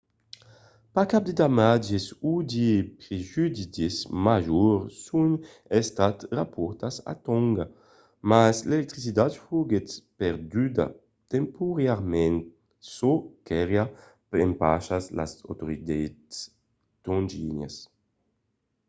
pas 0.95 1.05
cap 1.05 1.23
de 1.23 1.31
damatges 1.39 2.05
o 2.29 2.31
de 2.51 2.69
prejudicis 3.03 3.95
majors 4.25 4.81
son 5.05 5.29
estats 5.79 6.21
raportats 6.39 6.95
a 7.11 7.13
tònga 7.25 7.65
mas 8.31 8.55
l'electricitat 8.69 9.31
foguèt 9.43 9.87
perduda 10.19 10.85
temporàriament 11.33 12.37
çò 12.93 13.11
qu'auriá 13.45 13.85
empachat 14.43 15.03
las 15.17 15.31
autoritats 15.49 16.35
tongianas 17.05 17.75